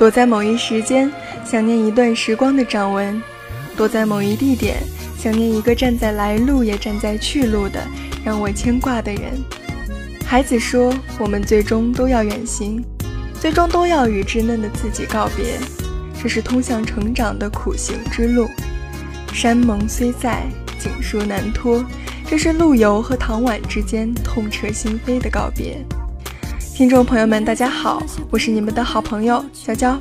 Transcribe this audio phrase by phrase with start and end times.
[0.00, 1.12] 躲在某一时间，
[1.44, 3.20] 想念一段时光的掌纹；
[3.76, 4.78] 躲在某一地点，
[5.18, 7.78] 想念一个站在来路也站在去路的
[8.24, 9.24] 让我牵挂的人。
[10.24, 10.90] 孩子说
[11.20, 12.82] ：“我们最终都要远行，
[13.38, 15.58] 最终都要与稚嫩的自己告别。
[16.22, 18.48] 这是通向成长的苦行之路。
[19.34, 20.44] 山盟虽在，
[20.78, 21.84] 锦书难托。
[22.26, 25.76] 这是陆游和唐婉之间痛彻心扉的告别。”
[26.80, 30.00] 听众朋友们，大家好，我是你们的好朋友娇娇。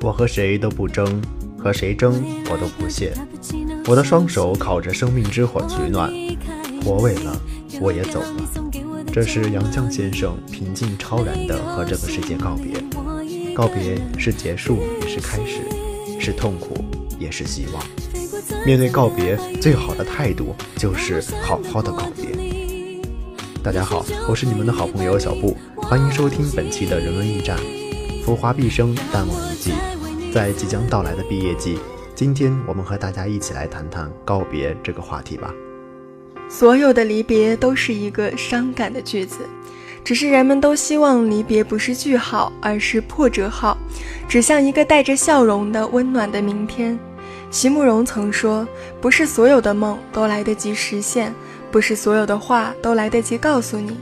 [0.00, 1.22] 我和谁都不争，
[1.56, 2.20] 和谁争
[2.50, 3.12] 我都不屑。
[3.86, 6.10] 我的双手烤着生命之火取暖，
[6.84, 7.40] 火萎了，
[7.80, 8.34] 我也走了。
[9.12, 12.82] 这是杨绛先生平静超然地和这个世界告别，
[13.54, 15.60] 告别是结束也是开始，
[16.18, 16.84] 是痛苦
[17.16, 17.80] 也是希望。
[18.66, 22.50] 面对告别，最好的态度就是好好的告别。
[23.62, 25.56] 大家好，我是你们的好朋友小布，
[25.92, 27.54] 欢迎收听本期的人文驿站。
[28.24, 29.74] 浮华毕生，淡忘一季，
[30.32, 31.78] 在即将到来的毕业季，
[32.14, 35.52] 今天我们和大家一起来谈谈告别这个话题吧。
[36.48, 39.40] 所有的离别都是一个伤感的句子，
[40.02, 43.76] 只是人们都希望离别不是句号，而是破折号，
[44.26, 46.98] 指向一个带着笑容的温暖的明天。
[47.50, 48.66] 席慕容曾说
[48.98, 51.34] ：“不是所有的梦都来得及实现，
[51.70, 53.98] 不是所有的话都来得及告诉你。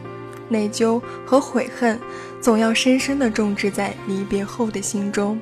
[0.51, 1.99] 内疚和悔恨，
[2.43, 5.39] 总要深深地种植在离别后的心中。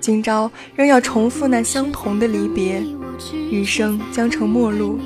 [0.00, 2.82] 今朝仍要重复那相同的离别，
[3.50, 4.98] 余生将成陌路，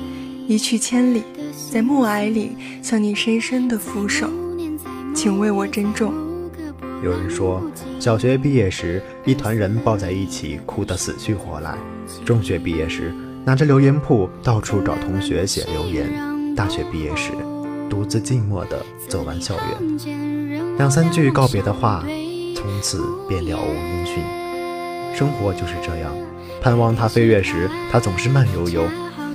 [0.47, 1.23] 一去千里。”
[1.69, 4.29] 在暮霭里向你深深的俯首，
[5.13, 6.13] 请为我珍重。
[7.03, 7.61] 有人说，
[7.99, 11.73] 小学毕业时一团人抱在一起哭得死去活来；
[12.23, 13.13] 中学毕业时
[13.43, 16.07] 拿着留言簿到处找同学写留言；
[16.55, 17.31] 大学毕业时
[17.89, 20.75] 独自静默地走完校园。
[20.77, 22.03] 两三句告别的话，
[22.55, 24.23] 从此便了无音讯。
[25.15, 26.13] 生活就是这样，
[26.61, 28.83] 盼望它飞跃时，它总是慢悠悠；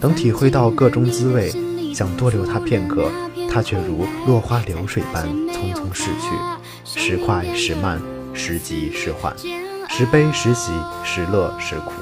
[0.00, 1.52] 等体会到各种滋味。
[1.92, 3.10] 想多留它片刻，
[3.50, 6.04] 它却如落花流水般匆匆逝
[6.84, 8.00] 去，时快时慢，
[8.32, 9.36] 时急时缓，
[9.90, 10.72] 时悲时喜，
[11.04, 11.92] 时乐时苦。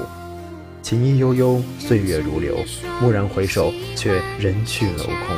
[0.81, 2.55] 情意悠悠，岁月如流，
[3.01, 5.37] 蓦然回首，却人去楼空。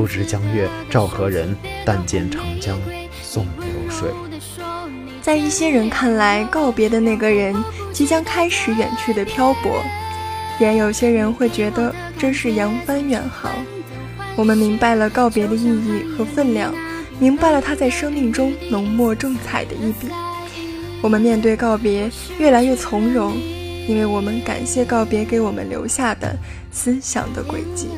[0.00, 1.54] 不知江月照何人？
[1.84, 2.80] 但见长江
[3.20, 4.08] 送流水。
[5.20, 7.54] 在一些人看来，告别的那个人
[7.92, 9.82] 即将开始远去的漂泊。
[10.58, 13.52] 也有些人会觉得这是扬帆远航。
[14.36, 16.74] 我们明白了告别的意义和分量，
[17.18, 20.08] 明白了他在生命中浓墨重彩的一笔。
[21.02, 23.36] 我们面对告别越来越从容，
[23.86, 26.34] 因为我们感谢告别给我们留下的
[26.72, 27.88] 思想的轨迹。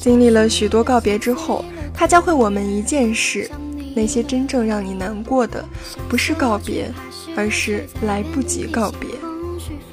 [0.00, 1.62] 经历了许多告别之后，
[1.92, 3.50] 它教会我们一件事：
[3.94, 5.62] 那些真正让你难过的，
[6.08, 6.90] 不是告别，
[7.36, 9.10] 而是来不及告别。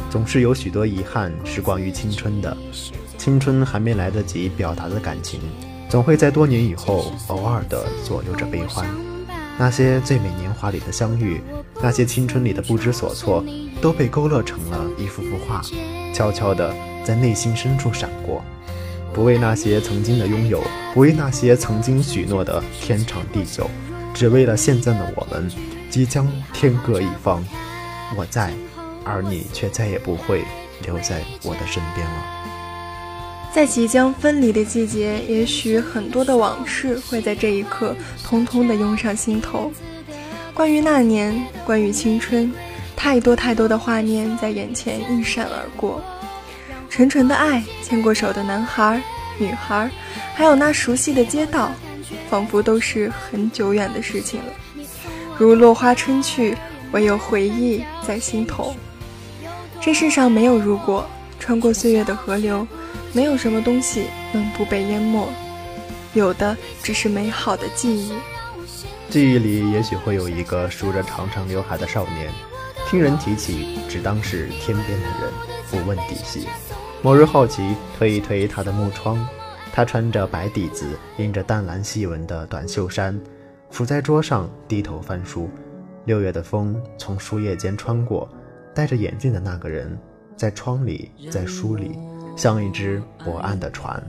[0.10, 2.56] 总是有许多遗憾是关于青春的，
[3.18, 5.42] 青春还没来得及表达的感情，
[5.90, 8.88] 总会在多年以后偶尔的左右着悲欢。
[9.60, 11.42] 那些最美年华里的相遇，
[11.82, 13.44] 那些青春里的不知所措，
[13.82, 15.62] 都被勾勒成了一幅幅画，
[16.14, 16.74] 悄悄的
[17.04, 18.42] 在内心深处闪过。
[19.18, 20.64] 不为那些曾经的拥有，
[20.94, 23.68] 不为那些曾经许诺的天长地久，
[24.14, 25.50] 只为了现在的我们，
[25.90, 27.44] 即将天各一方。
[28.16, 28.54] 我在。
[29.04, 30.44] 而你却再也不会
[30.84, 32.26] 留在我的身边了。
[33.54, 39.72] 在即将分离的季节，也许很多的往事会在这一刻通通的涌上心头。
[40.54, 42.52] 关于那年，关于青春，
[42.98, 46.02] 太多太多的画面在眼前一闪而过。
[46.90, 49.02] 纯纯的爱，牵过手的男孩、
[49.38, 49.90] 女孩，
[50.34, 51.72] 还有那熟悉的街道，
[52.30, 54.46] 仿佛都是很久远的事情了。
[55.38, 56.58] 如落花春去，
[56.92, 58.76] 唯有回忆在心头。
[59.80, 61.08] 这世上没有如果，
[61.40, 62.68] 穿过岁月的河流，
[63.14, 65.30] 没有什么东西能不被淹没，
[66.14, 68.12] 有的只是美好的记忆。
[69.10, 72.32] 记忆里也许会有一个梳着长长刘海的少年，
[72.90, 75.32] 听人提起，只当是天边的人，
[75.70, 76.48] 不问底细。
[77.08, 79.18] 某日好奇，推一推他的木窗，
[79.72, 80.86] 他穿着白底子、
[81.18, 83.18] 印着淡蓝细纹的短袖衫，
[83.70, 85.50] 伏在桌上低头翻书。
[86.04, 88.28] 六月的风从书页间穿过。
[88.76, 89.98] 戴着眼镜的那个人，
[90.36, 91.98] 在窗里，在书里，
[92.36, 94.04] 像一只泊岸的船。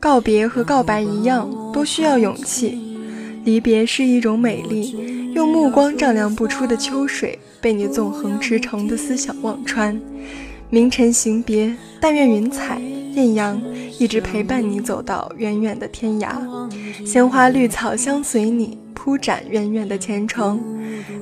[0.00, 2.80] 告别和告白一样，都需要勇气。
[3.44, 4.90] 离别是一种美丽，
[5.34, 9.96] 用目光丈量不出的秋水，被你纵横驰骋的思想望穿。
[10.72, 11.70] 明晨行别，
[12.00, 12.80] 但愿云彩
[13.12, 13.60] 艳阳，
[13.98, 16.32] 一直陪伴你走到远远的天涯。
[17.04, 20.58] 鲜花绿草相随你，铺展远远的前程。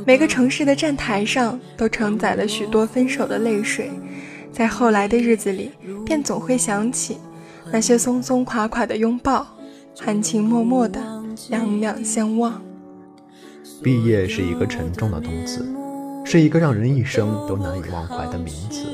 [0.07, 3.91] 每个城市的站台上都承载了许多分手的泪水，
[4.53, 5.73] 在后来的日子里，
[6.07, 7.17] 便总会想起
[7.73, 9.45] 那些松松垮垮的拥抱，
[9.99, 11.01] 含情脉脉的
[11.49, 12.63] 两两相望。
[13.83, 15.67] 毕业是一个沉重的动词，
[16.25, 18.87] 是一个让人一生都难以忘怀的名词，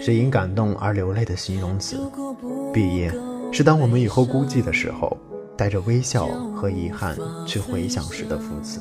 [0.00, 2.00] 是因感动而流泪的形容词。
[2.72, 3.12] 毕业
[3.52, 5.16] 是当我们以后孤寂的时候，
[5.56, 6.26] 带着微笑
[6.56, 7.16] 和遗憾
[7.46, 8.80] 去回想时的副词。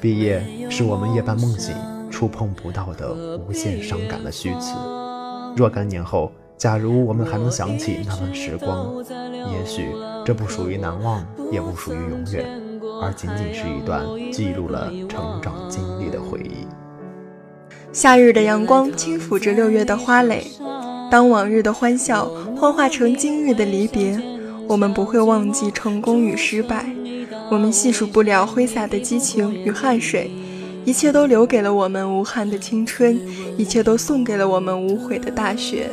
[0.00, 1.74] 毕业是我们夜半梦醒，
[2.10, 3.14] 触碰不到的
[3.46, 4.74] 无限伤感的虚词。
[5.54, 9.88] 若干年后，假如我们还能想起那段时光，也许
[10.24, 12.46] 这不属于难忘，也不属于永远。
[13.02, 14.02] 而仅仅是一段
[14.32, 16.66] 记录了成长经历的回忆。
[17.96, 20.46] 夏日的阳光轻抚着六月的花蕾，
[21.10, 24.20] 当往日的欢笑幻化成今日的离别，
[24.68, 26.84] 我们不会忘记成功与失败，
[27.50, 30.30] 我们细数不了挥洒的激情与汗水，
[30.84, 33.18] 一切都留给了我们无憾的青春，
[33.56, 35.88] 一切都送给了我们无悔的大学。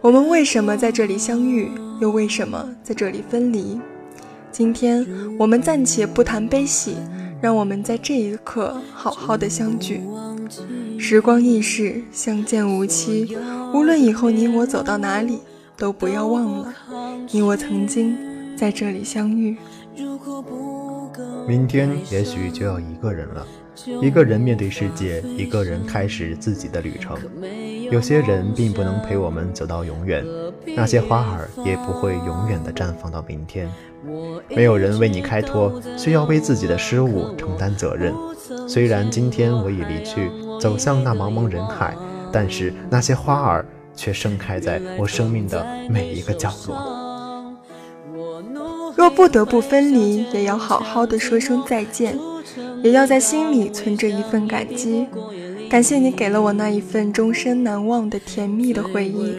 [0.00, 3.80] 我们为什么在这里相遇，又为什么在这里分离？
[4.50, 5.06] 今天
[5.38, 6.96] 我们暂且不谈悲喜，
[7.40, 10.00] 让我们在这一刻好好的相聚。
[10.98, 13.36] 时光易逝，相见无期。
[13.72, 15.38] 无论以后你我走到哪里，
[15.76, 16.74] 都不要忘了，
[17.30, 18.16] 你我曾经
[18.56, 19.56] 在这里相遇。
[21.46, 23.46] 明天也许就要一个人了，
[24.02, 27.16] 一个人面对世界，一个人开始自己的旅程。
[27.90, 30.24] 有些人并不能陪我们走到永远，
[30.76, 33.68] 那些花儿也不会永远的绽放到明天。
[34.48, 38.14] 没有人为你开脱，需要为自己的失误承担责任。
[38.68, 41.96] 虽然今天我已离去，走向那茫茫人海，
[42.32, 47.00] 但是那些花儿却盛开在我生命的每一个角落。
[48.96, 52.18] 若不得不分离，也要好好的说声再见，
[52.82, 55.06] 也要在心里存着一份感激，
[55.70, 59.32] 感谢你给了我那一份终身难忘的甜蜜的回忆。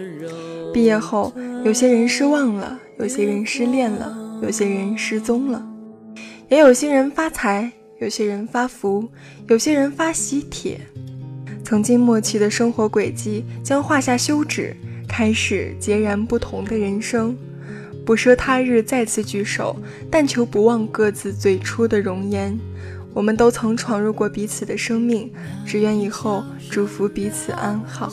[0.74, 1.33] 毕业后，
[1.66, 4.18] 有些人失望了，有些人失恋了。
[4.42, 5.63] 有些人失踪了，
[6.50, 7.69] 也有些人发财，
[8.00, 9.07] 有些人发福，
[9.50, 10.80] 有些人发喜帖。
[11.66, 14.75] 曾经默契的生活轨迹将画下休止，
[15.07, 17.38] 开始截然不同的人生。
[18.04, 19.75] 不奢他日再次聚首，
[20.10, 22.57] 但求不忘各自最初的容颜。
[23.13, 25.31] 我们都曾闯入过彼此的生命，
[25.66, 28.12] 只愿以后祝福彼此安好。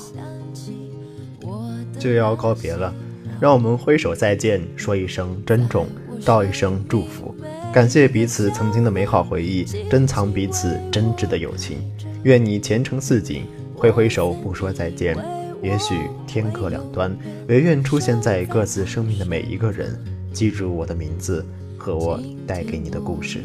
[1.99, 2.95] 就要告别了，
[3.41, 5.87] 让我们挥手再见，说一声珍重。
[6.25, 7.33] 道一声祝福，
[7.73, 11.79] 感谢彼此曾经的美好回忆，珍藏彼此真挚的友情。
[12.25, 13.45] 愿你前程似锦，
[13.77, 15.17] 挥挥手不说再见。
[15.63, 15.95] 也许
[16.27, 17.17] 天各两端，
[17.47, 19.97] 唯愿出现在各自生命的每一个人，
[20.33, 21.47] 记住我的名字
[21.77, 23.39] 和我带给你的故事。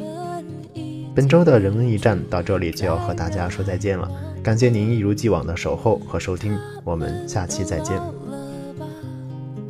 [1.15, 4.09] 本周的人文驿站到这里就要和大家说再见了，
[4.41, 7.99] 感谢您一如既往的守候和收听，我们下期再见。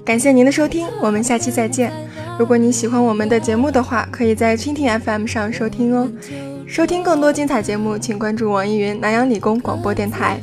[0.06, 1.92] 感谢您的收听，我们下期再见。
[2.40, 6.10] 如果你喜欢我们的节目的话，可以在蜻蜓 FM 上收听哦。
[6.66, 10.40] 收听更多精彩节目，请关注网易云南阳理工广播电台。